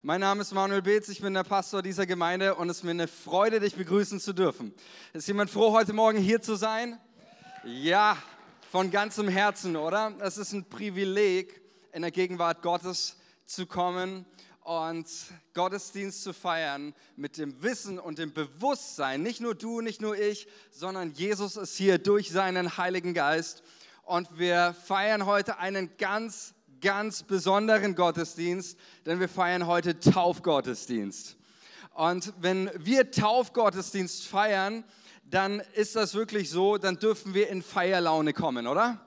[0.00, 2.92] Mein Name ist Manuel Beetz, ich bin der Pastor dieser Gemeinde und es ist mir
[2.92, 4.72] eine Freude, dich begrüßen zu dürfen.
[5.12, 7.00] Ist jemand froh, heute Morgen hier zu sein?
[7.64, 8.16] Ja,
[8.70, 10.12] von ganzem Herzen, oder?
[10.20, 11.60] Es ist ein Privileg,
[11.92, 14.24] in der Gegenwart Gottes zu kommen
[14.60, 15.08] und
[15.54, 20.46] Gottesdienst zu feiern mit dem Wissen und dem Bewusstsein, nicht nur du, nicht nur ich,
[20.70, 23.64] sondern Jesus ist hier durch seinen Heiligen Geist.
[24.04, 31.36] Und wir feiern heute einen ganz ganz besonderen Gottesdienst, denn wir feiern heute Taufgottesdienst.
[31.94, 34.84] Und wenn wir Taufgottesdienst feiern,
[35.24, 39.00] dann ist das wirklich so, dann dürfen wir in Feierlaune kommen, oder?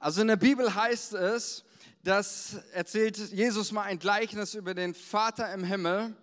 [0.00, 1.64] Also in der Bibel heißt es,
[2.02, 6.14] dass erzählt Jesus mal ein Gleichnis über den Vater im Himmel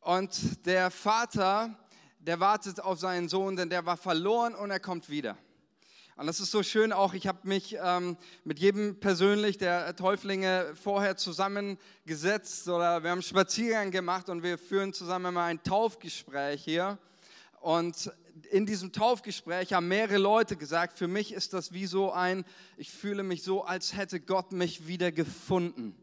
[0.00, 1.74] und der Vater,
[2.20, 5.36] der wartet auf seinen Sohn, denn der war verloren und er kommt wieder.
[6.18, 10.74] Und das ist so schön auch, ich habe mich ähm, mit jedem persönlich der Täuflinge
[10.74, 16.98] vorher zusammengesetzt oder wir haben Spaziergang gemacht und wir führen zusammen mal ein Taufgespräch hier.
[17.60, 18.10] Und
[18.50, 22.44] in diesem Taufgespräch haben mehrere Leute gesagt, für mich ist das wie so ein,
[22.76, 25.94] ich fühle mich so, als hätte Gott mich wieder gefunden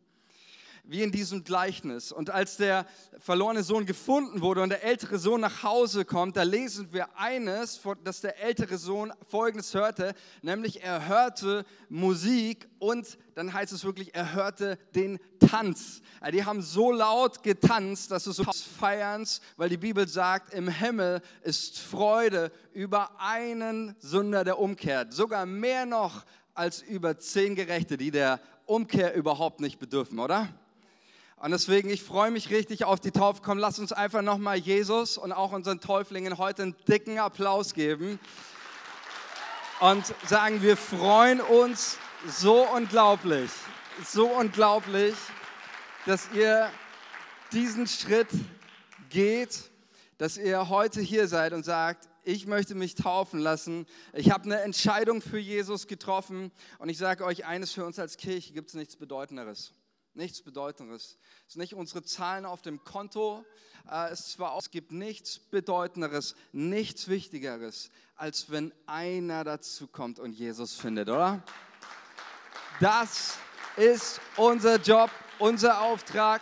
[0.87, 2.11] wie in diesem Gleichnis.
[2.11, 2.85] Und als der
[3.17, 7.81] verlorene Sohn gefunden wurde und der ältere Sohn nach Hause kommt, da lesen wir eines,
[8.03, 14.15] dass der ältere Sohn Folgendes hörte, nämlich er hörte Musik und dann heißt es wirklich,
[14.15, 16.01] er hörte den Tanz.
[16.31, 18.43] Die haben so laut getanzt, dass es so
[18.79, 25.13] Feierns, weil die Bibel sagt, im Himmel ist Freude über einen Sünder, der umkehrt.
[25.13, 30.47] Sogar mehr noch als über zehn Gerechte, die der Umkehr überhaupt nicht bedürfen, oder?
[31.45, 33.41] Und deswegen, ich freue mich richtig auf die Taufe.
[33.43, 38.19] Komm, lass uns einfach nochmal Jesus und auch unseren Täuflingen heute einen dicken Applaus geben
[39.79, 43.51] und sagen, wir freuen uns so unglaublich,
[44.03, 45.13] so unglaublich,
[46.07, 46.67] dass ihr
[47.51, 48.29] diesen Schritt
[49.11, 49.69] geht,
[50.17, 53.85] dass ihr heute hier seid und sagt, ich möchte mich taufen lassen.
[54.13, 58.17] Ich habe eine Entscheidung für Jesus getroffen und ich sage euch eines, für uns als
[58.17, 59.75] Kirche gibt es nichts Bedeutenderes.
[60.15, 61.17] Nichts Bedeutenderes.
[61.45, 63.43] Es sind nicht unsere Zahlen auf dem Konto.
[63.91, 70.31] Äh, es, zwar, es gibt nichts Bedeutenderes, nichts Wichtigeres, als wenn einer dazu kommt und
[70.31, 71.43] Jesus findet, oder?
[72.79, 73.37] Das
[73.75, 76.41] ist unser Job, unser Auftrag.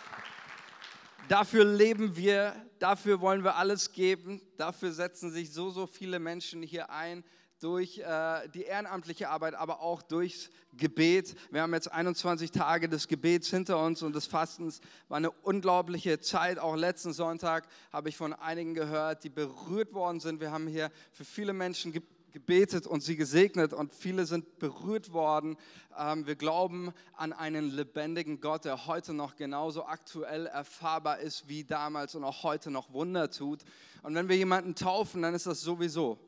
[1.28, 4.40] Dafür leben wir, dafür wollen wir alles geben.
[4.58, 7.24] Dafür setzen sich so, so viele Menschen hier ein
[7.64, 11.34] durch äh, die ehrenamtliche Arbeit, aber auch durchs Gebet.
[11.50, 14.82] Wir haben jetzt 21 Tage des Gebets hinter uns und des Fastens.
[15.08, 16.60] War eine unglaubliche Zeit.
[16.60, 20.42] Auch letzten Sonntag habe ich von einigen gehört, die berührt worden sind.
[20.42, 21.94] Wir haben hier für viele Menschen
[22.34, 25.56] gebetet und sie gesegnet und viele sind berührt worden.
[25.98, 31.64] Ähm, wir glauben an einen lebendigen Gott, der heute noch genauso aktuell erfahrbar ist wie
[31.64, 33.62] damals und auch heute noch Wunder tut.
[34.02, 36.20] Und wenn wir jemanden taufen, dann ist das sowieso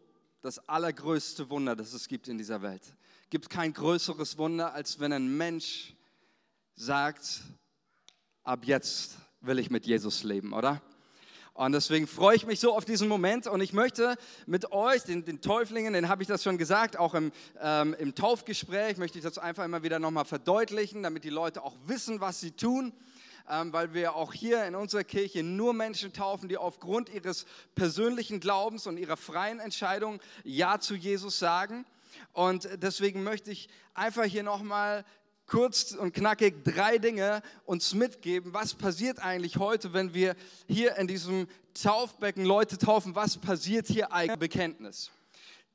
[0.46, 2.84] das allergrößte Wunder, das es gibt in dieser Welt.
[3.24, 5.96] Es gibt kein größeres Wunder, als wenn ein Mensch
[6.76, 7.42] sagt,
[8.44, 10.84] ab jetzt will ich mit Jesus leben, oder?
[11.56, 15.26] Und deswegen freue ich mich so auf diesen Moment und ich möchte mit euch, den,
[15.26, 19.24] den Täuflingen, den habe ich das schon gesagt, auch im, ähm, im Taufgespräch, möchte ich
[19.24, 22.94] das einfach immer wieder nochmal verdeutlichen, damit die Leute auch wissen, was sie tun
[23.48, 27.46] weil wir auch hier in unserer Kirche nur Menschen taufen, die aufgrund ihres
[27.76, 31.86] persönlichen Glaubens und ihrer freien Entscheidung Ja zu Jesus sagen.
[32.34, 35.06] Und deswegen möchte ich einfach hier nochmal
[35.48, 38.54] kurz und knackig drei Dinge uns mitgeben.
[38.54, 40.36] Was passiert eigentlich heute, wenn wir
[40.68, 43.16] hier in diesem Taufbecken Leute taufen?
[43.16, 44.40] Was passiert hier eigentlich?
[44.40, 45.12] Bekenntnis.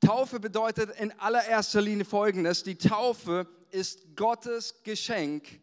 [0.05, 2.63] Taufe bedeutet in allererster Linie Folgendes.
[2.63, 5.61] Die Taufe ist Gottes Geschenk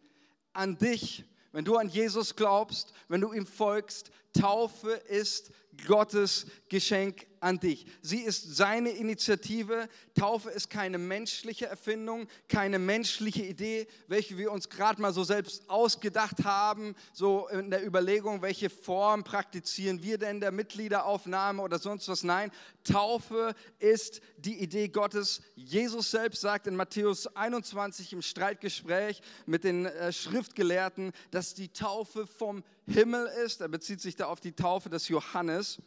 [0.53, 5.51] an dich wenn du an Jesus glaubst, wenn du ihm folgst, Taufe ist
[5.87, 7.85] Gottes Geschenk an dich.
[8.01, 9.87] Sie ist seine Initiative.
[10.15, 15.69] Taufe ist keine menschliche Erfindung, keine menschliche Idee, welche wir uns gerade mal so selbst
[15.69, 22.07] ausgedacht haben, so in der Überlegung, welche Form praktizieren wir denn der Mitgliederaufnahme oder sonst
[22.07, 22.23] was.
[22.23, 22.51] Nein,
[22.83, 25.41] Taufe ist die Idee Gottes.
[25.55, 32.27] Jesus selbst sagt in Matthäus 21 im Streitgespräch mit den äh, Schriftgelehrten, dass die Taufe
[32.27, 33.61] vom Himmel ist.
[33.61, 35.81] Er bezieht sich da auf die Taufe des Johannes.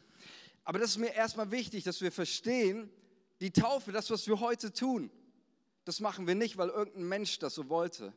[0.64, 2.90] Aber das ist mir erstmal wichtig, dass wir verstehen,
[3.40, 5.10] die Taufe, das, was wir heute tun,
[5.84, 8.12] das machen wir nicht, weil irgendein Mensch das so wollte,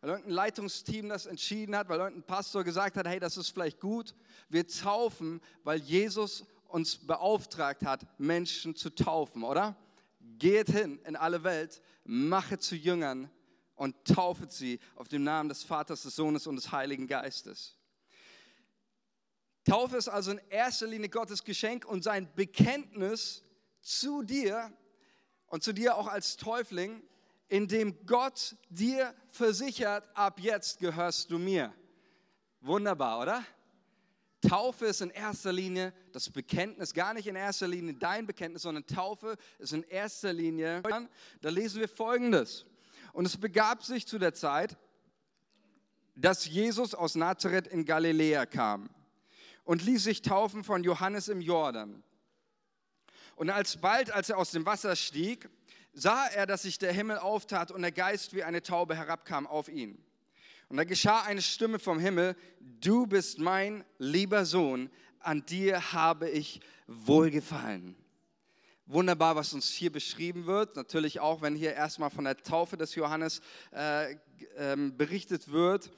[0.00, 3.80] weil irgendein Leitungsteam das entschieden hat, weil irgendein Pastor gesagt hat, hey, das ist vielleicht
[3.80, 4.14] gut.
[4.48, 9.76] Wir taufen, weil Jesus uns beauftragt hat, Menschen zu taufen, oder?
[10.38, 13.28] Geht hin in alle Welt, mache zu Jüngern
[13.74, 17.76] und taufet sie auf dem Namen des Vaters, des Sohnes und des Heiligen Geistes.
[19.70, 23.44] Taufe ist also in erster Linie Gottes Geschenk und sein Bekenntnis
[23.80, 24.72] zu dir
[25.46, 27.04] und zu dir auch als Täufling,
[27.46, 31.72] indem Gott dir versichert, ab jetzt gehörst du mir.
[32.60, 33.44] Wunderbar, oder?
[34.40, 38.84] Taufe ist in erster Linie das Bekenntnis, gar nicht in erster Linie dein Bekenntnis, sondern
[38.88, 40.82] Taufe ist in erster Linie,
[41.40, 42.66] da lesen wir Folgendes.
[43.12, 44.76] Und es begab sich zu der Zeit,
[46.16, 48.90] dass Jesus aus Nazareth in Galiläa kam
[49.64, 52.02] und ließ sich taufen von Johannes im Jordan.
[53.36, 55.48] Und alsbald, als er aus dem Wasser stieg,
[55.92, 59.68] sah er, dass sich der Himmel auftat und der Geist wie eine Taube herabkam auf
[59.68, 60.02] ihn.
[60.68, 66.28] Und da geschah eine Stimme vom Himmel, du bist mein lieber Sohn, an dir habe
[66.28, 67.96] ich wohlgefallen.
[68.86, 70.76] Wunderbar, was uns hier beschrieben wird.
[70.76, 73.40] Natürlich auch, wenn hier erstmal von der Taufe des Johannes
[73.72, 74.16] äh, äh,
[74.90, 75.94] berichtet wird ähm,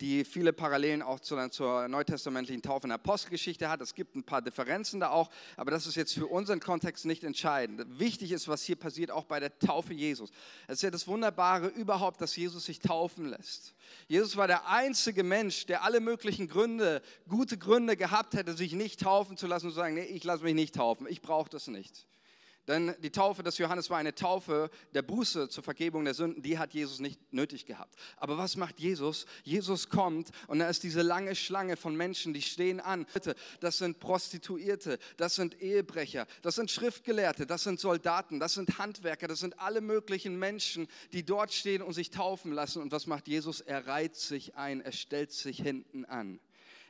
[0.00, 3.80] die viele Parallelen auch zur, zur neutestamentlichen Taufe in der Apostelgeschichte hat.
[3.80, 7.22] Es gibt ein paar Differenzen da auch, aber das ist jetzt für unseren Kontext nicht
[7.22, 7.98] entscheidend.
[7.98, 10.30] Wichtig ist, was hier passiert, auch bei der Taufe Jesus.
[10.66, 13.74] Es ist ja das Wunderbare überhaupt, dass Jesus sich taufen lässt.
[14.08, 19.00] Jesus war der einzige Mensch, der alle möglichen Gründe, gute Gründe gehabt hätte, sich nicht
[19.00, 21.68] taufen zu lassen und zu sagen, nee, ich lasse mich nicht taufen, ich brauche das
[21.68, 22.06] nicht.
[22.68, 26.58] Denn die Taufe des Johannes war eine Taufe der Buße zur Vergebung der Sünden, die
[26.58, 27.94] hat Jesus nicht nötig gehabt.
[28.16, 29.26] Aber was macht Jesus?
[29.44, 33.06] Jesus kommt und da ist diese lange Schlange von Menschen, die stehen an.
[33.60, 39.28] Das sind Prostituierte, das sind Ehebrecher, das sind Schriftgelehrte, das sind Soldaten, das sind Handwerker,
[39.28, 42.82] das sind alle möglichen Menschen, die dort stehen und sich taufen lassen.
[42.82, 43.60] Und was macht Jesus?
[43.60, 46.40] Er reiht sich ein, er stellt sich hinten an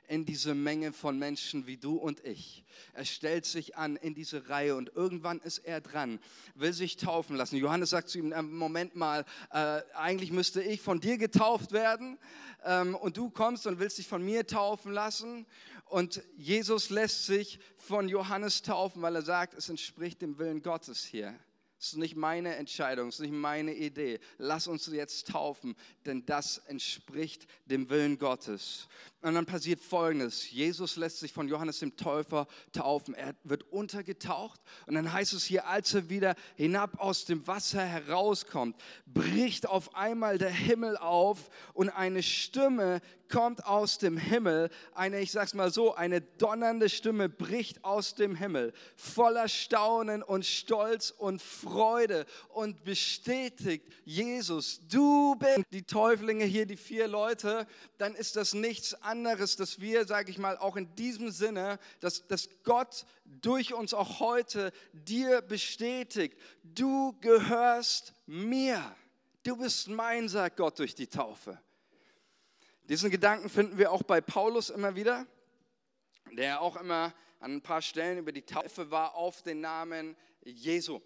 [0.08, 2.64] in diese Menge von Menschen wie du und ich.
[2.92, 6.18] Er stellt sich an in diese Reihe und irgendwann ist er dran,
[6.54, 7.56] will sich taufen lassen.
[7.56, 12.18] Johannes sagt zu ihm, Moment mal, äh, eigentlich müsste ich von dir getauft werden
[12.64, 15.46] ähm, und du kommst und willst dich von mir taufen lassen.
[15.86, 21.04] Und Jesus lässt sich von Johannes taufen, weil er sagt, es entspricht dem Willen Gottes
[21.04, 21.38] hier.
[21.78, 24.18] Es ist nicht meine Entscheidung, es ist nicht meine Idee.
[24.38, 25.76] Lass uns jetzt taufen,
[26.06, 28.88] denn das entspricht dem Willen Gottes.
[29.20, 30.50] Und dann passiert Folgendes.
[30.50, 33.12] Jesus lässt sich von Johannes dem Täufer taufen.
[33.12, 37.84] Er wird untergetaucht und dann heißt es hier, als er wieder hinab aus dem Wasser
[37.84, 38.76] herauskommt,
[39.06, 44.70] bricht auf einmal der Himmel auf und eine Stimme kommt aus dem Himmel.
[44.94, 50.46] Eine, ich sag's mal so, eine donnernde Stimme bricht aus dem Himmel, voller Staunen und
[50.46, 51.65] Stolz und Freude
[52.48, 57.66] und bestätigt, Jesus, du bist die Täuflinge hier, die vier Leute,
[57.98, 62.26] dann ist das nichts anderes, dass wir, sage ich mal, auch in diesem Sinne, dass,
[62.26, 68.82] dass Gott durch uns auch heute dir bestätigt, du gehörst mir.
[69.42, 71.60] Du bist mein, sagt Gott durch die Taufe.
[72.88, 75.26] Diesen Gedanken finden wir auch bei Paulus immer wieder,
[76.32, 81.00] der auch immer an ein paar Stellen über die Taufe war auf den Namen Jesu.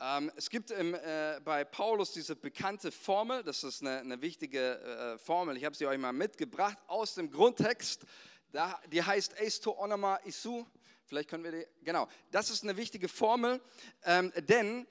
[0.00, 4.80] Ähm, es gibt im, äh, bei Paulus diese bekannte Formel, das ist eine, eine wichtige
[4.80, 8.04] äh, Formel, ich habe sie euch mal mitgebracht aus dem Grundtext,
[8.50, 10.64] da, die heißt Eisto Onoma Isu.
[11.06, 13.60] Vielleicht können wir die, genau, das ist eine wichtige Formel,
[14.04, 14.86] ähm, denn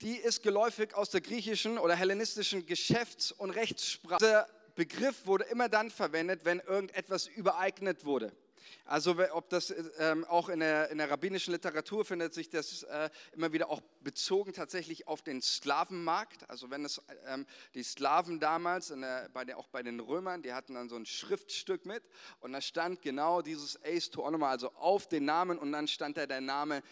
[0.00, 4.18] die ist geläufig aus der griechischen oder hellenistischen Geschäfts- und Rechtssprache.
[4.18, 8.32] Dieser Begriff wurde immer dann verwendet, wenn irgendetwas übereignet wurde.
[8.84, 13.10] Also ob das ähm, auch in der, in der, rabbinischen Literatur findet sich das äh,
[13.32, 16.48] immer wieder auch bezogen tatsächlich auf den Sklavenmarkt.
[16.48, 20.52] Also wenn es ähm, die Sklaven damals, der, bei der, auch bei den Römern, die
[20.52, 22.02] hatten dann so ein Schriftstück mit
[22.40, 26.16] und da stand genau dieses Ace to Onoma, also auf den Namen und dann stand
[26.16, 26.82] da der Name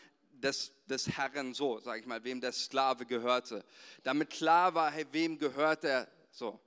[0.43, 3.65] des, des Herrn so, sage ich mal, wem der Sklave gehörte.
[4.03, 6.61] Damit klar war, hey, wem gehört er so.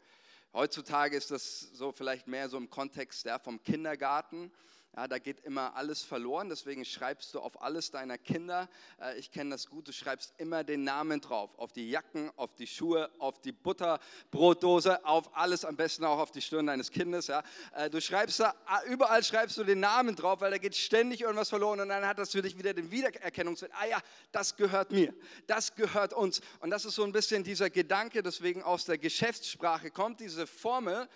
[0.54, 4.51] Heutzutage ist das so vielleicht mehr so im Kontext ja, vom Kindergarten.
[4.96, 8.67] Ja, da geht immer alles verloren, deswegen schreibst du auf alles deiner Kinder,
[9.00, 12.55] äh, ich kenne das gut, du schreibst immer den Namen drauf, auf die Jacken, auf
[12.55, 17.27] die Schuhe, auf die Butterbrotdose, auf alles, am besten auch auf die Stirn deines Kindes.
[17.27, 17.43] Ja.
[17.75, 18.55] Äh, du schreibst da,
[18.88, 22.17] überall schreibst du den Namen drauf, weil da geht ständig irgendwas verloren und dann hat
[22.17, 23.72] das für dich wieder den Wiedererkennungswert.
[23.75, 25.13] Ah ja, das gehört mir,
[25.46, 26.41] das gehört uns.
[26.62, 31.08] Und das ist so ein bisschen dieser Gedanke, deswegen aus der Geschäftssprache kommt diese Formel,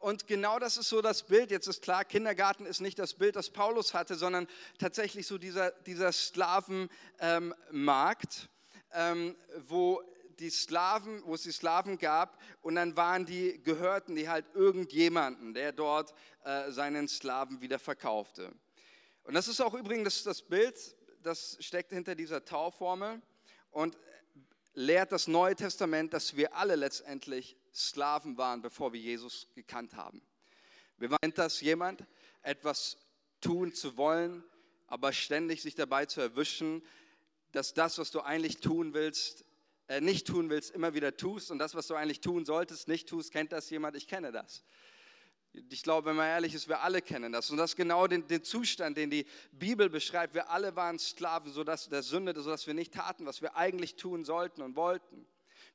[0.00, 1.50] und genau das ist so das Bild.
[1.50, 5.70] Jetzt ist klar, Kindergarten ist nicht das Bild, das Paulus hatte, sondern tatsächlich so dieser,
[5.70, 8.48] dieser Sklavenmarkt,
[8.94, 9.36] ähm,
[9.68, 10.00] wo
[10.38, 15.52] die Sklaven, wo es die Sklaven gab und dann waren die, gehörten die halt irgendjemanden,
[15.52, 16.14] der dort
[16.44, 18.50] äh, seinen Sklaven wieder verkaufte.
[19.24, 23.20] Und das ist auch übrigens das Bild, das steckt hinter dieser Tauformel
[23.70, 23.98] und
[24.72, 30.22] lehrt das Neue Testament, dass wir alle letztendlich Sklaven waren, bevor wir Jesus gekannt haben.
[30.98, 32.04] Wir waren das jemand,
[32.42, 32.96] etwas
[33.40, 34.44] tun zu wollen,
[34.86, 36.82] aber ständig sich dabei zu erwischen,
[37.52, 39.44] dass das, was du eigentlich tun willst,
[39.88, 43.08] äh, nicht tun willst, immer wieder tust und das, was du eigentlich tun solltest, nicht
[43.08, 43.32] tust.
[43.32, 43.96] Kennt das jemand?
[43.96, 44.64] Ich kenne das.
[45.52, 47.50] Ich glaube, wenn man ehrlich ist, wir alle kennen das.
[47.50, 50.34] Und das ist genau den, den Zustand, den die Bibel beschreibt.
[50.34, 54.24] Wir alle waren Sklaven sodass, der Sünde, sodass wir nicht taten, was wir eigentlich tun
[54.24, 55.26] sollten und wollten.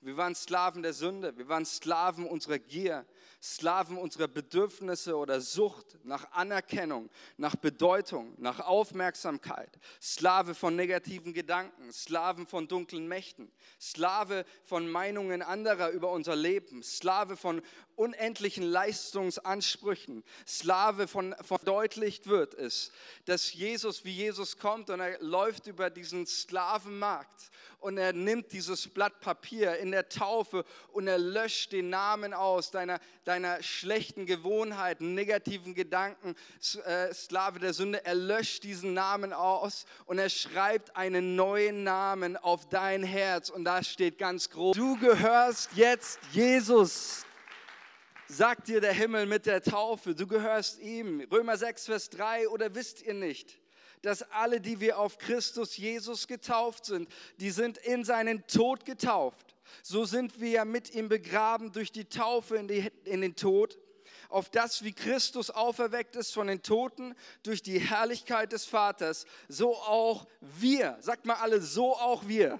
[0.05, 3.07] Wir waren Sklaven der Sünde, wir waren Sklaven unserer Gier,
[3.41, 11.91] Sklaven unserer Bedürfnisse oder Sucht nach Anerkennung, nach Bedeutung, nach Aufmerksamkeit, Sklave von negativen Gedanken,
[11.91, 17.63] Sklaven von dunklen Mächten, Sklave von Meinungen anderer über unser Leben, Sklave von
[17.95, 22.91] unendlichen Leistungsansprüchen, Sklave von verdeutlicht wird es,
[23.25, 28.87] dass Jesus wie Jesus kommt und er läuft über diesen Sklavenmarkt und er nimmt dieses
[28.87, 35.13] Blatt Papier in der Taufe und er löscht den Namen aus deiner, deiner schlechten Gewohnheiten,
[35.13, 36.35] negativen Gedanken,
[36.85, 38.05] äh, Sklave der Sünde.
[38.05, 43.63] Er löscht diesen Namen aus und er schreibt einen neuen Namen auf dein Herz und
[43.63, 47.25] da steht ganz groß, du gehörst jetzt Jesus
[48.27, 51.21] sagt dir der Himmel mit der Taufe, du gehörst ihm.
[51.31, 53.59] Römer 6, Vers 3, oder wisst ihr nicht,
[54.01, 59.54] dass alle, die wir auf Christus Jesus getauft sind, die sind in seinen Tod getauft.
[59.83, 63.77] So sind wir ja mit ihm begraben durch die Taufe in, die, in den Tod,
[64.29, 69.75] auf das wie Christus auferweckt ist von den Toten durch die Herrlichkeit des Vaters, so
[69.75, 72.59] auch wir, sagt mal alle, so auch wir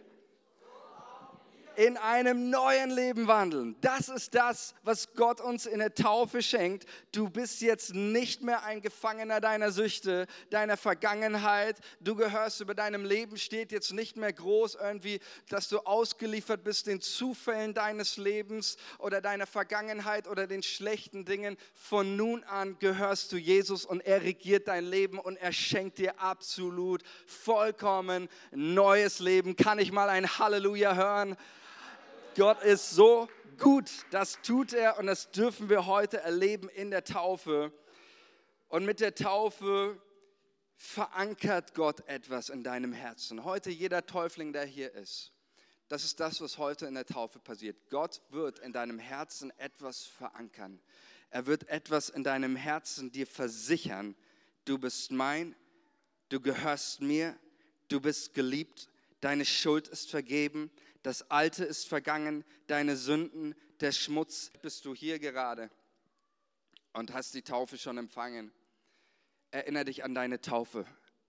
[1.77, 3.75] in einem neuen Leben wandeln.
[3.82, 6.86] Das ist das, was Gott uns in der Taufe schenkt.
[7.12, 11.77] Du bist jetzt nicht mehr ein Gefangener deiner Süchte, deiner Vergangenheit.
[12.00, 16.88] Du gehörst über deinem Leben, steht jetzt nicht mehr groß irgendwie, dass du ausgeliefert bist
[16.88, 21.58] den Zufällen deines Lebens oder deiner Vergangenheit oder den schlechten Dingen.
[21.74, 26.20] Von nun an gehörst du Jesus und er regiert dein Leben und er schenkt dir
[26.20, 29.55] absolut vollkommen neues Leben.
[29.55, 31.36] Kann ich mal ein Halleluja hören?
[32.36, 33.89] Gott ist so gut.
[34.12, 37.72] Das tut er und das dürfen wir heute erleben in der Taufe.
[38.68, 39.98] Und mit der Taufe
[40.75, 43.46] verankert Gott etwas in deinem Herzen.
[43.46, 45.32] Heute jeder Täufling, der hier ist,
[45.88, 47.77] das ist das, was heute in der Taufe passiert.
[47.89, 50.82] Gott wird in deinem Herzen etwas verankern.
[51.30, 54.13] Er wird etwas in deinem Herzen dir versichern.
[54.65, 55.56] Du bist mein,
[56.27, 57.38] du gehörst mir,
[57.88, 58.89] du bist geliebt,
[59.22, 60.72] deine Schuld ist vergeben,
[61.04, 64.52] das Alte ist vergangen, deine Sünden, der Schmutz.
[64.62, 65.70] Bist du hier gerade
[66.94, 68.52] und hast die Taufe schon empfangen?
[69.52, 70.86] Erinnere dich an deine Taufe.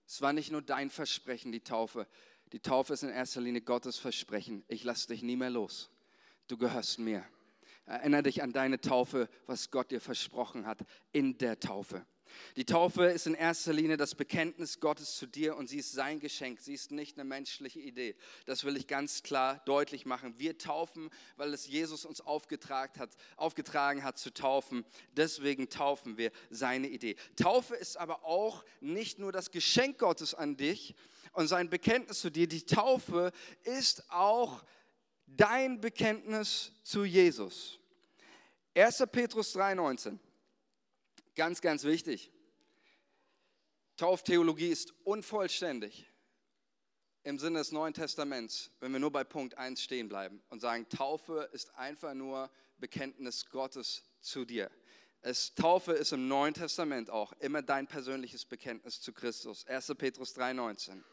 [0.07, 2.07] Es war nicht nur dein Versprechen, die Taufe.
[2.53, 4.63] Die Taufe ist in erster Linie Gottes Versprechen.
[4.67, 5.89] Ich lasse dich nie mehr los.
[6.47, 7.25] Du gehörst mir.
[7.85, 10.79] Erinnere dich an deine Taufe, was Gott dir versprochen hat
[11.11, 12.05] in der Taufe.
[12.55, 16.19] Die Taufe ist in erster Linie das Bekenntnis Gottes zu dir und sie ist sein
[16.19, 16.59] Geschenk.
[16.59, 18.15] Sie ist nicht eine menschliche Idee.
[18.45, 20.37] Das will ich ganz klar deutlich machen.
[20.37, 24.85] Wir taufen, weil es Jesus uns aufgetragen hat, aufgetragen hat zu taufen.
[25.11, 27.15] Deswegen taufen wir seine Idee.
[27.35, 30.95] Taufe ist aber auch nicht nur das Geschenk Gottes an dich
[31.33, 32.47] und sein Bekenntnis zu dir.
[32.47, 33.31] Die Taufe
[33.63, 34.63] ist auch
[35.27, 37.79] dein Bekenntnis zu Jesus.
[38.75, 39.03] 1.
[39.11, 40.19] Petrus 3,19.
[41.37, 42.31] Ganz, ganz wichtig.
[43.95, 46.11] Tauftheologie ist unvollständig
[47.21, 50.89] im Sinne des Neuen Testaments, wenn wir nur bei Punkt 1 stehen bleiben und sagen,
[50.89, 54.71] Taufe ist einfach nur Bekenntnis Gottes zu dir.
[55.21, 59.67] Es, Taufe ist im Neuen Testament auch immer dein persönliches Bekenntnis zu Christus.
[59.67, 59.93] 1.
[59.95, 61.03] Petrus 3,19.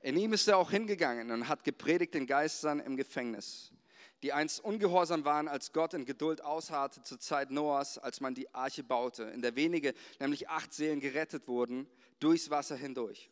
[0.00, 3.72] In ihm ist er auch hingegangen und hat gepredigt den Geistern im Gefängnis
[4.22, 8.52] die einst ungehorsam waren, als Gott in Geduld ausharrte zur Zeit Noahs, als man die
[8.54, 13.30] Arche baute, in der wenige, nämlich acht Seelen gerettet wurden, durchs Wasser hindurch.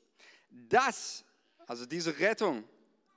[0.51, 1.25] Das,
[1.67, 2.65] also diese Rettung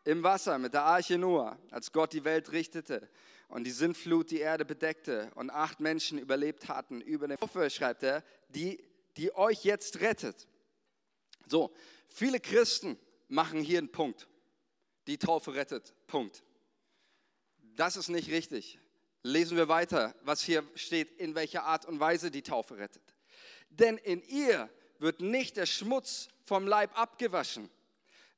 [0.04, 3.08] im Wasser mit der Arche Noah, als Gott die Welt richtete
[3.48, 8.04] und die Sintflut die Erde bedeckte und acht Menschen überlebt hatten über den Taufe, schreibt
[8.04, 8.84] er, die,
[9.16, 10.48] die euch jetzt rettet.
[11.48, 11.74] So,
[12.10, 12.98] viele Christen
[13.30, 14.28] machen hier einen Punkt.
[15.08, 15.94] Die Taufe rettet.
[16.08, 16.44] Punkt
[17.76, 18.80] das ist nicht richtig.
[19.24, 23.04] Lesen wir weiter, was hier steht, in welcher Art und Weise die Taufe rettet.
[23.70, 27.70] Denn in ihr wird nicht der Schmutz vom Leib abgewaschen,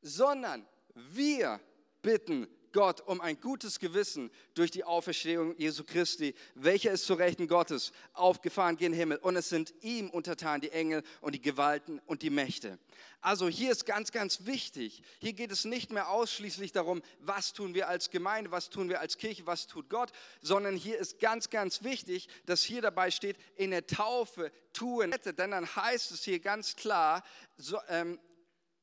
[0.01, 1.59] sondern wir
[2.01, 7.48] bitten Gott um ein gutes Gewissen durch die Auferstehung Jesu Christi, welcher ist zu Rechten
[7.48, 9.18] Gottes, aufgefahren gen Himmel.
[9.18, 12.80] Und es sind ihm untertan die Engel und die Gewalten und die Mächte.
[13.22, 15.01] Also hier ist ganz, ganz wichtig.
[15.20, 19.00] Hier geht es nicht mehr ausschließlich darum, was tun wir als Gemeinde, was tun wir
[19.00, 20.12] als Kirche, was tut Gott,
[20.42, 25.15] sondern hier ist ganz, ganz wichtig, dass hier dabei steht, in der Taufe tun.
[25.25, 27.24] Denn dann heißt es hier ganz klar,
[27.56, 28.20] so, ähm,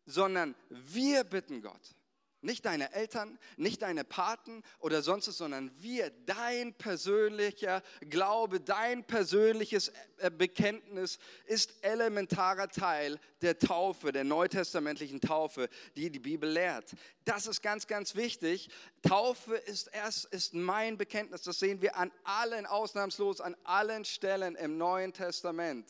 [0.07, 1.95] sondern wir bitten Gott.
[2.43, 9.05] Nicht deine Eltern, nicht deine Paten oder sonst was, sondern wir, dein persönlicher Glaube, dein
[9.05, 16.95] persönliches äh, Bekenntnis ist elementarer Teil der Taufe, der neutestamentlichen Taufe, die die Bibel lehrt.
[17.25, 18.71] Das ist ganz, ganz wichtig.
[19.03, 21.43] Taufe ist erst ist mein Bekenntnis.
[21.43, 25.87] Das sehen wir an allen, ausnahmslos an allen Stellen im Neuen Testament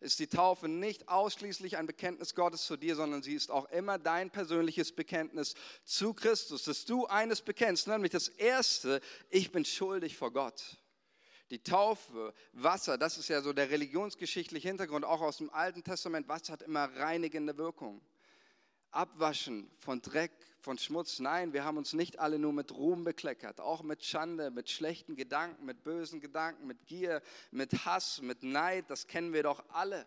[0.00, 3.98] ist die Taufe nicht ausschließlich ein Bekenntnis Gottes zu dir, sondern sie ist auch immer
[3.98, 5.54] dein persönliches Bekenntnis
[5.84, 10.78] zu Christus, dass du eines bekennst, nämlich das erste, ich bin schuldig vor Gott.
[11.50, 16.28] Die Taufe, Wasser, das ist ja so der religionsgeschichtliche Hintergrund, auch aus dem Alten Testament.
[16.28, 18.00] Wasser hat immer reinigende Wirkung.
[18.92, 21.18] Abwaschen von Dreck, von Schmutz.
[21.18, 25.16] Nein, wir haben uns nicht alle nur mit Ruhm bekleckert, auch mit Schande, mit schlechten
[25.16, 28.86] Gedanken, mit bösen Gedanken, mit Gier, mit Hass, mit Neid.
[28.88, 30.06] Das kennen wir doch alle.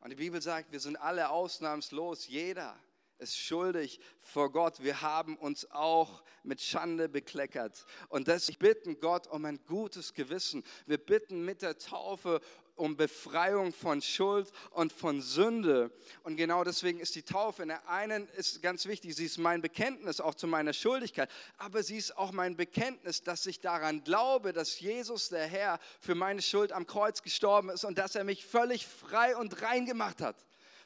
[0.00, 2.78] Und die Bibel sagt, wir sind alle ausnahmslos, jeder
[3.18, 4.82] ist schuldig vor Gott.
[4.82, 7.84] Wir haben uns auch mit Schande bekleckert.
[8.08, 10.62] Und deswegen bitten Gott um ein gutes Gewissen.
[10.86, 12.40] Wir bitten mit der Taufe
[12.78, 15.90] um Befreiung von Schuld und von Sünde.
[16.22, 19.60] Und genau deswegen ist die Taufe in der einen ist ganz wichtig, sie ist mein
[19.60, 24.52] Bekenntnis auch zu meiner Schuldigkeit, aber sie ist auch mein Bekenntnis, dass ich daran glaube,
[24.52, 28.44] dass Jesus der Herr für meine Schuld am Kreuz gestorben ist und dass er mich
[28.44, 30.36] völlig frei und rein gemacht hat.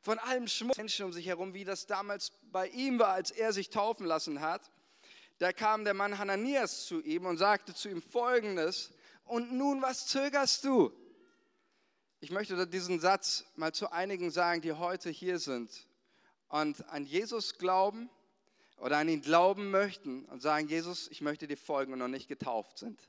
[0.01, 3.53] Von allem Schmutz Menschen um sich herum, wie das damals bei ihm war, als er
[3.53, 4.71] sich taufen lassen hat.
[5.39, 8.91] Da kam der Mann Hananias zu ihm und sagte zu ihm folgendes,
[9.25, 10.93] und nun was zögerst du?
[12.25, 15.88] Ich möchte diesen Satz mal zu einigen sagen, die heute hier sind
[16.47, 18.09] und an Jesus glauben
[18.76, 22.29] oder an ihn glauben möchten und sagen, Jesus, ich möchte dir folgen und noch nicht
[22.29, 23.00] getauft sind.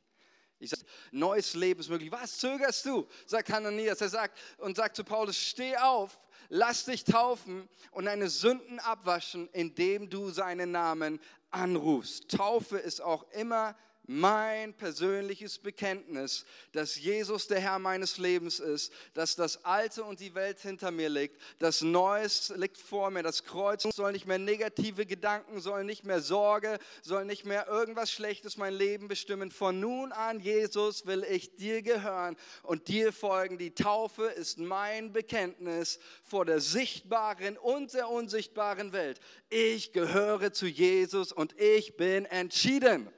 [0.58, 2.12] Ich sage, neues Leben ist möglich.
[2.12, 3.08] Was zögerst du?
[3.28, 4.02] Sagt Hananias.
[4.02, 6.18] Er sagt und sagt zu Paulus, steh auf,
[6.50, 11.20] lass dich taufen und deine Sünden abwaschen, indem du seinen Namen
[11.52, 12.32] anrufst.
[12.32, 19.36] Taufe ist auch immer mein persönliches Bekenntnis, dass Jesus der Herr meines Lebens ist, dass
[19.36, 23.84] das Alte und die Welt hinter mir liegt, das Neues liegt vor mir, das Kreuz
[23.84, 28.74] soll nicht mehr negative Gedanken, soll nicht mehr Sorge, soll nicht mehr irgendwas Schlechtes mein
[28.74, 29.52] Leben bestimmen.
[29.52, 33.58] Von nun an, Jesus, will ich dir gehören und dir folgen.
[33.58, 39.20] Die Taufe ist mein Bekenntnis vor der sichtbaren und der unsichtbaren Welt.
[39.50, 43.10] Ich gehöre zu Jesus und ich bin entschieden.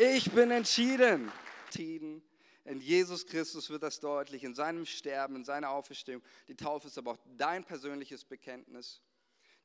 [0.00, 1.32] Ich bin entschieden.
[2.64, 6.22] In Jesus Christus wird das deutlich, in seinem Sterben, in seiner Auferstehung.
[6.46, 9.02] Die Taufe ist aber auch dein persönliches Bekenntnis.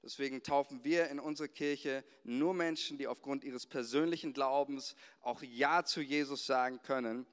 [0.01, 5.85] Deswegen taufen wir in unserer Kirche nur Menschen, die aufgrund ihres persönlichen Glaubens auch Ja
[5.85, 7.27] zu Jesus sagen können.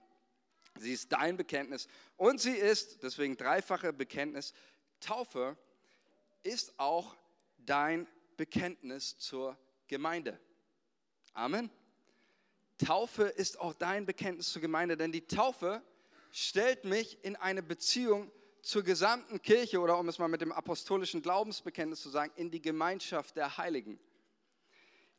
[0.78, 4.52] Sie ist dein Bekenntnis und sie ist, deswegen dreifache Bekenntnis,
[5.00, 5.56] Taufe
[6.42, 7.16] ist auch
[7.56, 9.56] dein Bekenntnis zur
[9.88, 10.38] Gemeinde.
[11.32, 11.70] Amen.
[12.85, 15.83] Taufe ist auch dein Bekenntnis zur Gemeinde, denn die Taufe
[16.33, 18.31] stellt mich in eine Beziehung
[18.62, 22.61] zur gesamten Kirche oder um es mal mit dem apostolischen Glaubensbekenntnis zu sagen, in die
[22.61, 23.99] Gemeinschaft der Heiligen.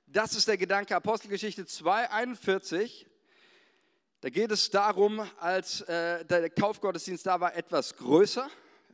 [0.08, 3.06] Das ist der Gedanke Apostelgeschichte 2,41.
[4.21, 8.50] Da geht es darum, als äh, der Kaufgottesdienst da war, etwas größer.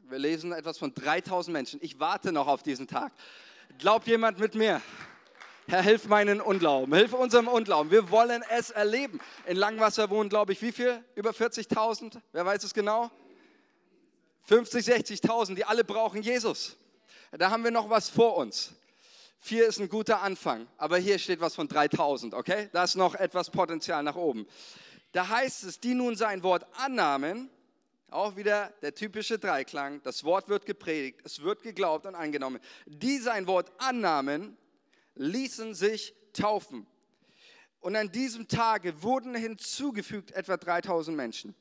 [0.09, 1.79] Wir lesen etwas von 3000 Menschen.
[1.83, 3.11] Ich warte noch auf diesen Tag.
[3.77, 4.81] Glaubt jemand mit mir?
[5.69, 7.91] Herr, hilf meinen Unglauben, hilf unserem Unglauben.
[7.91, 9.19] Wir wollen es erleben.
[9.45, 11.03] In Langwasser wohnen, glaube ich, wie viel?
[11.13, 12.21] Über 40.000?
[12.31, 13.11] Wer weiß es genau?
[14.43, 16.77] 50, 60.000, die alle brauchen Jesus.
[17.37, 18.75] Da haben wir noch was vor uns.
[19.39, 22.69] Vier ist ein guter Anfang, aber hier steht was von 3000, okay?
[22.71, 24.47] Da ist noch etwas Potenzial nach oben.
[25.11, 27.49] Da heißt es, die nun sein Wort annahmen,
[28.09, 32.61] auch wieder der typische Dreiklang, das Wort wird gepredigt, es wird geglaubt und angenommen.
[32.85, 34.57] Die sein Wort annahmen,
[35.17, 36.87] ließen sich taufen.
[37.79, 41.55] Und an diesem Tage wurden hinzugefügt etwa 3000 Menschen.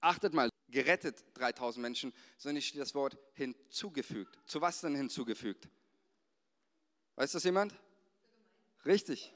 [0.00, 4.38] Achtet mal, gerettet 3000 Menschen, sondern steht das Wort hinzugefügt.
[4.46, 5.68] Zu was denn hinzugefügt?
[7.16, 7.74] Weiß das jemand?
[8.86, 9.34] Richtig.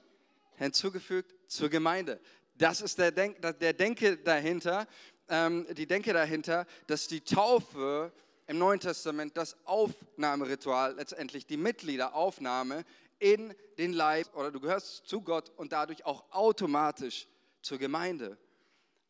[0.57, 2.21] Hinzugefügt zur Gemeinde.
[2.55, 4.87] Das ist der, Denk, der Denke dahinter,
[5.29, 8.13] ähm, die Denke dahinter, dass die Taufe
[8.47, 12.85] im Neuen Testament das Aufnahmeritual, letztendlich die Mitgliederaufnahme
[13.23, 17.29] in den Leib oder du gehörst zu Gott und dadurch auch automatisch
[17.63, 18.37] zur Gemeinde.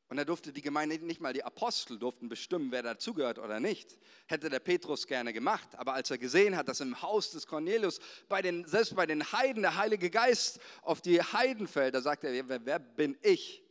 [0.09, 3.98] Und da durfte die Gemeinde nicht mal die Apostel durften bestimmen, wer dazugehört oder nicht.
[4.27, 7.98] Hätte der Petrus gerne gemacht, aber als er gesehen hat, dass im Haus des Cornelius
[8.29, 12.25] bei den, selbst bei den Heiden der Heilige Geist auf die Heiden fällt, da sagt
[12.25, 13.62] er, wer, wer bin ich?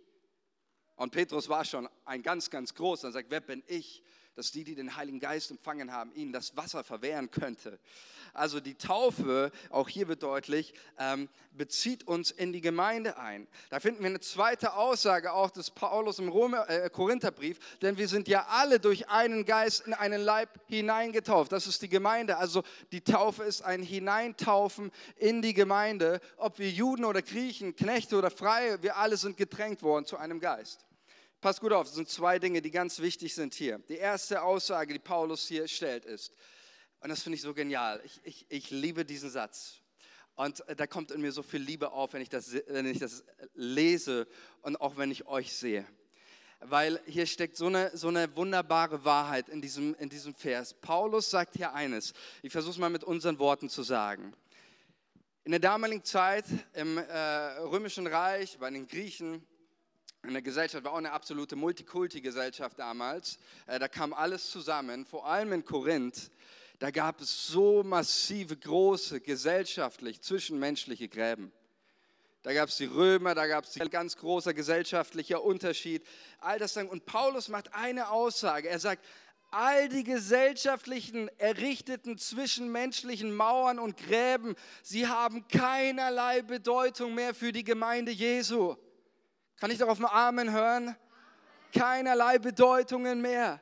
[0.95, 3.01] Und Petrus war schon ein ganz, ganz groß.
[3.01, 4.01] Dann sagt, wer bin ich,
[4.35, 7.79] dass die, die den Heiligen Geist empfangen haben, ihnen das Wasser verwehren könnte.
[8.33, 13.47] Also die Taufe, auch hier wird deutlich, ähm, bezieht uns in die Gemeinde ein.
[13.69, 18.07] Da finden wir eine zweite Aussage auch des Paulus im Rome, äh, Korintherbrief, denn wir
[18.07, 21.51] sind ja alle durch einen Geist in einen Leib hineingetauft.
[21.51, 22.37] Das ist die Gemeinde.
[22.37, 26.21] Also die Taufe ist ein Hineintaufen in die Gemeinde.
[26.37, 30.39] Ob wir Juden oder Griechen, Knechte oder Freie, wir alle sind getränkt worden zu einem
[30.39, 30.85] Geist.
[31.41, 33.79] Pass gut auf, es sind zwei Dinge, die ganz wichtig sind hier.
[33.89, 36.35] Die erste Aussage, die Paulus hier stellt, ist,
[36.99, 39.79] und das finde ich so genial, ich, ich, ich liebe diesen Satz.
[40.35, 42.99] Und äh, da kommt in mir so viel Liebe auf, wenn ich das, wenn ich
[42.99, 43.23] das
[43.55, 44.27] lese
[44.61, 45.83] und auch wenn ich euch sehe.
[46.59, 50.75] Weil hier steckt so eine, so eine wunderbare Wahrheit in diesem, in diesem Vers.
[50.75, 54.35] Paulus sagt hier eines, ich versuche es mal mit unseren Worten zu sagen.
[55.43, 57.01] In der damaligen Zeit im äh,
[57.61, 59.43] Römischen Reich, bei den Griechen,
[60.23, 63.39] in der Gesellschaft war auch eine absolute Multikulti-Gesellschaft damals.
[63.65, 66.29] Äh, da kam alles zusammen, vor allem in Korinth.
[66.77, 71.51] Da gab es so massive, große, gesellschaftlich, zwischenmenschliche Gräben.
[72.43, 76.03] Da gab es die Römer, da gab es ein ganz großer gesellschaftlicher Unterschied.
[76.39, 76.87] All das dann.
[76.87, 78.67] Und Paulus macht eine Aussage.
[78.67, 79.05] Er sagt,
[79.51, 87.63] all die gesellschaftlichen, errichteten zwischenmenschlichen Mauern und Gräben, sie haben keinerlei Bedeutung mehr für die
[87.63, 88.75] Gemeinde Jesu.
[89.61, 90.95] Kann ich darauf ein Amen hören?
[91.71, 93.61] Keinerlei Bedeutungen mehr.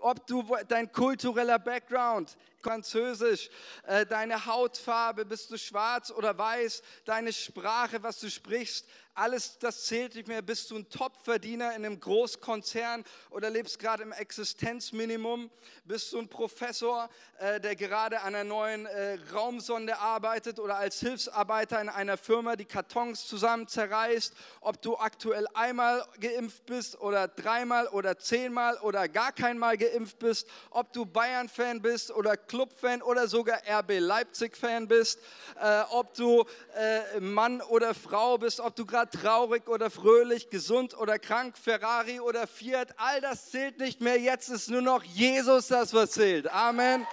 [0.00, 3.50] Ob du dein kultureller Background, Französisch,
[3.86, 9.84] äh, deine Hautfarbe, bist du schwarz oder weiß, deine Sprache, was du sprichst, alles das
[9.84, 10.40] zählt nicht mehr.
[10.40, 15.50] Bist du ein Topverdiener in einem Großkonzern oder lebst gerade im Existenzminimum?
[15.84, 21.00] Bist du ein Professor, äh, der gerade an einer neuen äh, Raumsonde arbeitet oder als
[21.00, 24.34] Hilfsarbeiter in einer Firma die Kartons zusammen zerreißt?
[24.62, 30.48] Ob du aktuell einmal geimpft bist oder dreimal oder zehnmal oder gar keinmal geimpft bist?
[30.70, 35.18] Ob du Bayern-Fan bist oder Club-Fan oder sogar RB Leipzig-Fan bist?
[35.58, 36.44] Äh, ob du
[36.76, 38.60] äh, Mann oder Frau bist?
[38.60, 43.78] Ob du gerade traurig oder fröhlich, gesund oder krank, Ferrari oder Fiat, all das zählt
[43.78, 44.20] nicht mehr.
[44.20, 46.46] Jetzt ist nur noch Jesus das, was zählt.
[46.52, 47.06] Amen.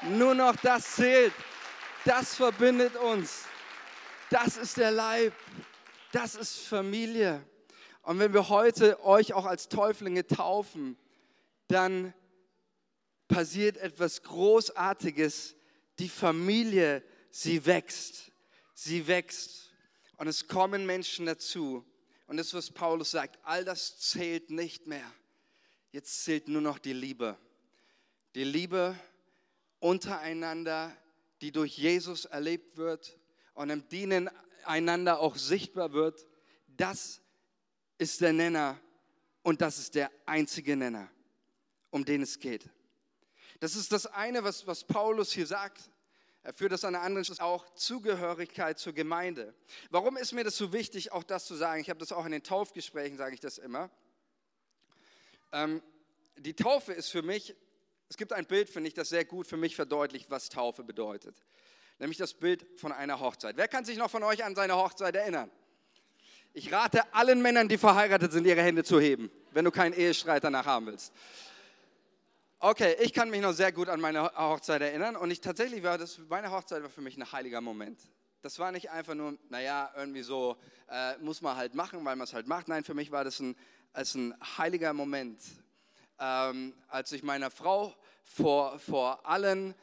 [0.00, 1.34] Nur noch das zählt.
[2.06, 3.42] Das verbindet uns.
[4.30, 5.34] Das ist der Leib.
[6.10, 7.44] Das ist Familie.
[8.00, 10.96] Und wenn wir heute euch auch als Täuflinge taufen,
[11.68, 12.14] dann
[13.30, 15.54] passiert etwas Großartiges.
[15.98, 18.32] Die Familie, sie wächst.
[18.74, 19.70] Sie wächst.
[20.16, 21.86] Und es kommen Menschen dazu.
[22.26, 25.10] Und das, was Paulus sagt, all das zählt nicht mehr.
[25.92, 27.38] Jetzt zählt nur noch die Liebe.
[28.34, 28.94] Die Liebe
[29.78, 30.94] untereinander,
[31.40, 33.18] die durch Jesus erlebt wird
[33.54, 34.28] und im Dienen
[34.64, 36.26] einander auch sichtbar wird.
[36.68, 37.20] Das
[37.98, 38.78] ist der Nenner
[39.42, 41.10] und das ist der einzige Nenner,
[41.90, 42.68] um den es geht.
[43.60, 45.90] Das ist das eine, was, was Paulus hier sagt.
[46.42, 49.54] Er führt das an der anderen Stelle auch Zugehörigkeit zur Gemeinde.
[49.90, 51.82] Warum ist mir das so wichtig, auch das zu sagen?
[51.82, 53.90] Ich habe das auch in den Taufgesprächen, sage ich das immer.
[55.52, 55.82] Ähm,
[56.36, 57.54] die Taufe ist für mich,
[58.08, 61.36] es gibt ein Bild, finde ich, das sehr gut für mich verdeutlicht, was Taufe bedeutet.
[61.98, 63.58] Nämlich das Bild von einer Hochzeit.
[63.58, 65.50] Wer kann sich noch von euch an seine Hochzeit erinnern?
[66.54, 70.42] Ich rate allen Männern, die verheiratet sind, ihre Hände zu heben, wenn du keinen Ehestreit
[70.42, 71.12] danach haben willst.
[72.62, 75.96] Okay, ich kann mich noch sehr gut an meine Hochzeit erinnern und ich tatsächlich war
[75.96, 77.98] das, meine Hochzeit war für mich ein heiliger Moment.
[78.42, 80.58] Das war nicht einfach nur, naja, irgendwie so,
[80.90, 82.68] äh, muss man halt machen, weil man es halt macht.
[82.68, 83.56] Nein, für mich war das ein,
[83.94, 85.40] als ein heiliger Moment,
[86.18, 87.94] ähm, als ich meiner Frau
[88.24, 89.74] vor, vor allen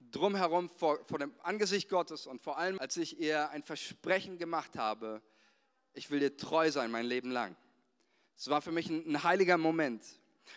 [0.00, 4.78] drumherum, vor, vor dem Angesicht Gottes und vor allem, als ich ihr ein Versprechen gemacht
[4.78, 5.20] habe,
[5.92, 7.54] ich will dir treu sein mein Leben lang.
[8.34, 10.02] Es war für mich ein, ein heiliger Moment.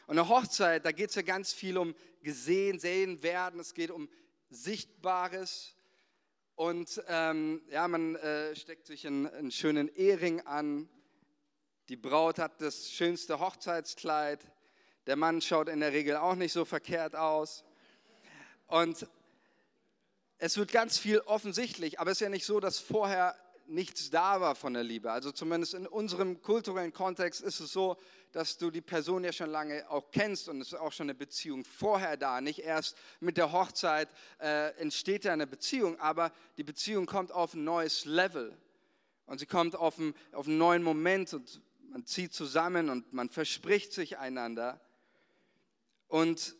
[0.07, 3.59] Und eine Hochzeit, da geht es ja ganz viel um gesehen, sehen, werden.
[3.59, 4.09] Es geht um
[4.49, 5.75] Sichtbares.
[6.55, 10.89] Und ähm, ja, man äh, steckt sich einen, einen schönen Ehering an.
[11.89, 14.45] Die Braut hat das schönste Hochzeitskleid.
[15.07, 17.63] Der Mann schaut in der Regel auch nicht so verkehrt aus.
[18.67, 19.07] Und
[20.37, 23.35] es wird ganz viel offensichtlich, aber es ist ja nicht so, dass vorher
[23.67, 25.11] nichts da war von der Liebe.
[25.11, 27.97] Also zumindest in unserem kulturellen Kontext ist es so,
[28.31, 31.15] dass du die Person ja schon lange auch kennst und es ist auch schon eine
[31.15, 32.41] Beziehung vorher da.
[32.41, 37.53] Nicht erst mit der Hochzeit äh, entsteht ja eine Beziehung, aber die Beziehung kommt auf
[37.53, 38.57] ein neues Level
[39.25, 43.29] und sie kommt auf einen, auf einen neuen Moment und man zieht zusammen und man
[43.29, 44.81] verspricht sich einander.
[46.07, 46.55] Und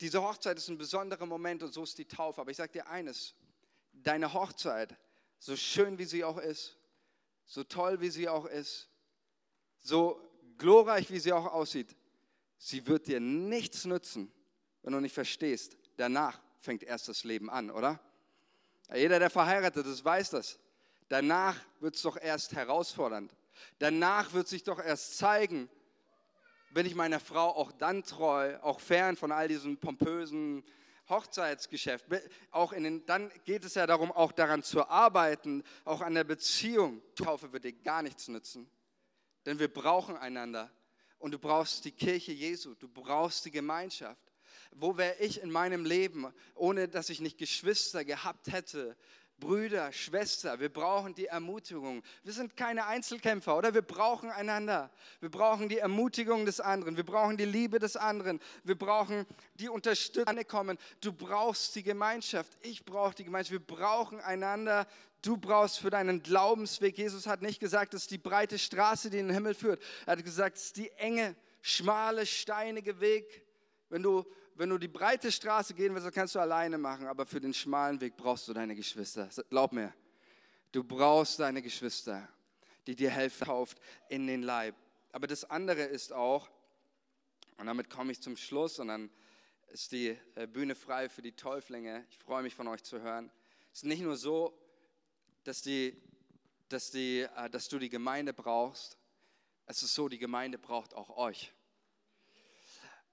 [0.00, 2.40] diese Hochzeit ist ein besonderer Moment und so ist die Taufe.
[2.40, 3.34] Aber ich sage dir eines,
[3.92, 4.96] deine Hochzeit,
[5.38, 6.76] so schön wie sie auch ist,
[7.44, 8.88] so toll wie sie auch ist,
[9.78, 10.20] so
[10.58, 11.94] glorreich wie sie auch aussieht,
[12.58, 14.32] sie wird dir nichts nützen,
[14.82, 18.00] wenn du nicht verstehst, danach fängt erst das Leben an, oder?
[18.94, 20.58] Jeder, der verheiratet ist, weiß das.
[21.08, 23.34] Danach wird es doch erst herausfordernd.
[23.78, 25.68] Danach wird sich doch erst zeigen,
[26.70, 30.64] bin ich meiner Frau auch dann treu, auch fern von all diesen pompösen
[31.08, 32.06] Hochzeitsgeschäft.
[32.50, 36.24] Auch in den, dann geht es ja darum, auch daran zu arbeiten, auch an der
[36.24, 37.02] Beziehung.
[37.14, 38.70] Taufe wird dir gar nichts nützen,
[39.44, 40.70] denn wir brauchen einander.
[41.18, 44.20] Und du brauchst die Kirche Jesu, du brauchst die Gemeinschaft.
[44.72, 48.96] Wo wäre ich in meinem Leben, ohne dass ich nicht Geschwister gehabt hätte,
[49.38, 52.02] Brüder, Schwester, wir brauchen die Ermutigung.
[52.24, 53.74] Wir sind keine Einzelkämpfer, oder?
[53.74, 54.90] Wir brauchen einander.
[55.20, 56.96] Wir brauchen die Ermutigung des anderen.
[56.96, 58.40] Wir brauchen die Liebe des anderen.
[58.64, 60.36] Wir brauchen die Unterstützung.
[60.48, 60.78] Kommen.
[61.00, 62.50] Du brauchst die Gemeinschaft.
[62.62, 63.52] Ich brauche die Gemeinschaft.
[63.52, 64.86] Wir brauchen einander.
[65.22, 66.96] Du brauchst für deinen Glaubensweg.
[66.96, 69.82] Jesus hat nicht gesagt, es ist die breite Straße, die in den Himmel führt.
[70.06, 73.44] Er hat gesagt, es ist die enge, schmale, steinige Weg.
[73.88, 74.24] Wenn du
[74.56, 78.00] wenn du die breite Straße gehen willst, kannst du alleine machen, aber für den schmalen
[78.00, 79.28] Weg brauchst du deine Geschwister.
[79.50, 79.92] Glaub mir,
[80.72, 82.26] du brauchst deine Geschwister,
[82.86, 84.74] die dir helfen, kauft in den Leib.
[85.12, 86.50] Aber das andere ist auch,
[87.58, 89.10] und damit komme ich zum Schluss und dann
[89.68, 92.06] ist die äh, Bühne frei für die Täuflinge.
[92.10, 93.30] Ich freue mich von euch zu hören.
[93.72, 94.58] Es ist nicht nur so,
[95.44, 96.00] dass, die,
[96.68, 98.96] dass, die, äh, dass du die Gemeinde brauchst,
[99.66, 101.52] es ist so, die Gemeinde braucht auch euch.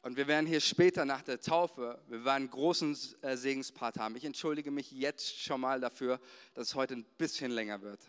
[0.04, 4.18] Und wir werden hier später nach der Taufe, wir werden einen großen äh, Segenspart haben.
[4.18, 6.20] Ich entschuldige mich jetzt schon mal dafür,
[6.56, 8.02] dass es heute ein bisschen länger wird.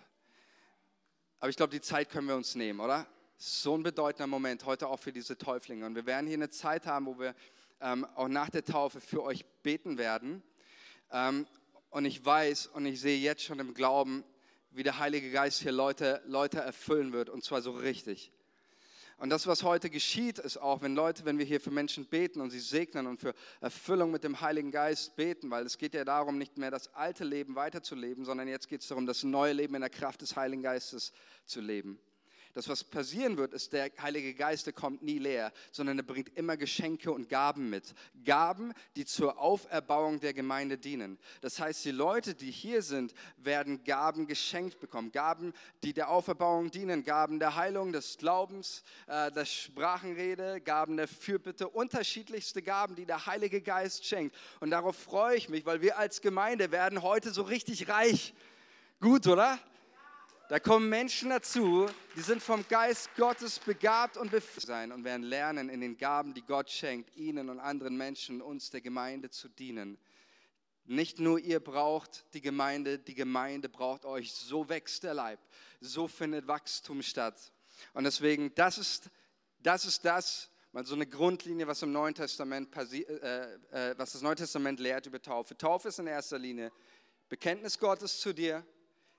[1.39, 3.07] Aber ich glaube, die Zeit können wir uns nehmen, oder?
[3.37, 5.87] So ein bedeutender Moment heute auch für diese Täuflinge.
[5.87, 7.33] Und wir werden hier eine Zeit haben, wo wir
[7.81, 10.43] ähm, auch nach der Taufe für euch beten werden.
[11.13, 11.47] Ähm,
[11.91, 14.25] und ich weiß und ich sehe jetzt schon im Glauben,
[14.73, 17.31] wie der Heilige Geist hier Leute, Leute erfüllen wird.
[17.31, 18.33] Und zwar so richtig.
[19.25, 22.43] Und das, was heute geschieht, ist auch, wenn Leute, wenn wir hier für Menschen beten
[22.43, 23.33] und sie segnen und für
[23.63, 27.25] Erfüllung mit dem Heiligen Geist beten, weil es geht ja darum, nicht mehr das alte
[27.25, 30.63] Leben weiterzuleben, sondern jetzt geht es darum, das neue Leben in der Kraft des Heiligen
[30.63, 31.15] Geistes
[31.47, 31.99] zu leben.
[32.55, 36.57] Das, was passieren wird, ist, der Heilige Geist kommt nie leer, sondern er bringt immer
[36.57, 37.95] Geschenke und Gaben mit.
[38.25, 41.19] Gaben, die zur Auferbauung der Gemeinde dienen.
[41.41, 45.11] Das heißt, die Leute, die hier sind, werden Gaben geschenkt bekommen.
[45.11, 47.03] Gaben, die der Auferbauung dienen.
[47.03, 51.69] Gaben der Heilung, des Glaubens, äh, der Sprachenrede, Gaben der Fürbitte.
[51.69, 54.37] Unterschiedlichste Gaben, die der Heilige Geist schenkt.
[54.61, 58.33] Und darauf freue ich mich, weil wir als Gemeinde werden heute so richtig reich.
[59.01, 59.59] Gut, oder?
[60.51, 65.23] Da kommen Menschen dazu, die sind vom Geist Gottes begabt und befähigt sein und werden
[65.23, 69.49] lernen, in den Gaben, die Gott schenkt, ihnen und anderen Menschen, uns der Gemeinde zu
[69.49, 69.97] dienen.
[70.85, 74.35] Nicht nur ihr braucht die Gemeinde, die Gemeinde braucht euch.
[74.35, 75.41] So wächst der Leib,
[75.81, 77.51] so findet Wachstum statt.
[77.95, 79.09] Und deswegen, das ist
[79.61, 84.21] das, ist das mal so eine Grundlinie, was im Neuen Testament, äh, äh, was das
[84.21, 85.57] Neue Testament lehrt über Taufe.
[85.57, 86.71] Taufe ist in erster Linie
[87.31, 88.63] Bekenntnis Gottes zu dir,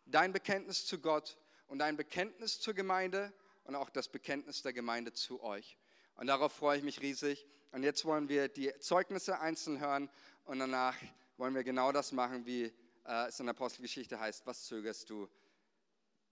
[0.06, 1.38] dein Bekenntnis zu Gott
[1.68, 5.78] und dein Bekenntnis zur Gemeinde und auch das Bekenntnis der Gemeinde zu euch.
[6.16, 7.46] Und darauf freue ich mich riesig.
[7.72, 10.10] Und jetzt wollen wir die Zeugnisse einzeln hören
[10.46, 10.96] und danach
[11.38, 12.74] wollen wir genau das machen, wie
[13.06, 14.46] äh, es in der Apostelgeschichte heißt.
[14.46, 15.28] Was zögerst du?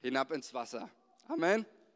[0.01, 0.89] Hinab ins Wasser.
[1.27, 1.65] Amen.